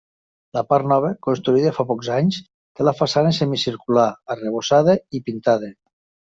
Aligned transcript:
La 0.57 0.61
part 0.71 0.87
nova, 0.91 1.11
construïda 1.27 1.73
fa 1.75 1.85
pocs 1.91 2.09
anys, 2.15 2.41
té 2.79 2.89
la 2.89 2.95
façana 3.03 3.35
semicircular, 3.43 4.09
arrebossada 4.39 5.01
i 5.21 5.27
pintada. 5.31 5.75